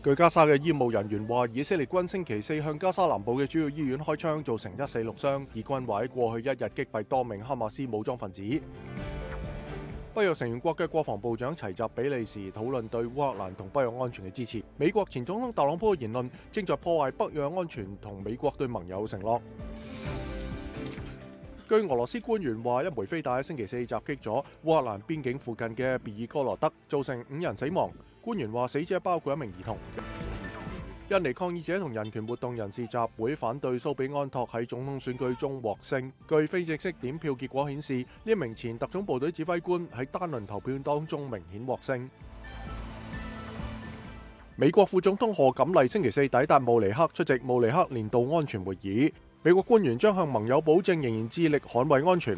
[0.00, 5.44] 据加沙嘅医务人员话，以色列军星期四向加沙南部嘅主要医院开枪，造成一四六伤。
[5.52, 8.40] 以军话喺过去一日击毙多名哈马斯武装分子。
[10.14, 14.62] 北约成员国嘅国防部长齐集比利时讨论对乌克兰同北约安全嘅支持。
[14.76, 19.42] 美国前总统特朗普嘅言论正在破坏北约安全同美国对盟友承诺。
[21.68, 27.90] 据俄罗斯官员话，一枚飞弹星期四袭击咗乌克兰边境附近嘅别尔哥罗德，造成五人死亡。
[28.28, 29.74] 官员话，死者包括一名儿童。
[31.08, 36.12] 印尼抗议者同人权活动人士集会反对苏比安托喺总统选举中获胜。
[36.28, 42.06] 据非正式点票结果显示，呢一名前特种部队指挥官喺单轮投票当中明显获胜。
[44.56, 49.10] 美国副总统贺锦丽星期四抵达慕尼黑出席慕尼黑年度安全会议。
[49.42, 52.36] 美国官员将向盟友保证，仍然致力捍卫安全。